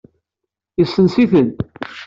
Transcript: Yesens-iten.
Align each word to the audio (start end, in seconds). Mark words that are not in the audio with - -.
Yesens-iten. 0.79 1.49